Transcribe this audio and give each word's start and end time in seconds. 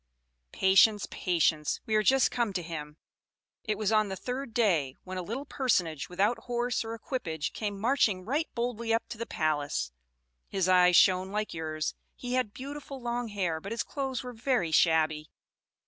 "Patience, 0.51 1.05
patience; 1.11 1.79
we 1.85 1.93
are 1.93 2.01
just 2.01 2.31
come 2.31 2.53
to 2.53 2.63
him. 2.63 2.97
It 3.65 3.77
was 3.77 3.91
on 3.91 4.09
the 4.09 4.15
third 4.15 4.51
day 4.51 4.95
when 5.03 5.19
a 5.19 5.21
little 5.21 5.45
personage 5.45 6.09
without 6.09 6.45
horse 6.45 6.83
or 6.83 6.95
equipage, 6.95 7.53
came 7.53 7.79
marching 7.79 8.25
right 8.25 8.49
boldly 8.55 8.91
up 8.95 9.07
to 9.09 9.19
the 9.19 9.27
palace; 9.27 9.91
his 10.47 10.67
eyes 10.67 10.95
shone 10.95 11.29
like 11.29 11.53
yours, 11.53 11.93
he 12.15 12.33
had 12.33 12.51
beautiful 12.51 12.99
long 12.99 13.27
hair, 13.27 13.61
but 13.61 13.71
his 13.71 13.83
clothes 13.83 14.23
were 14.23 14.33
very 14.33 14.71
shabby." 14.71 15.29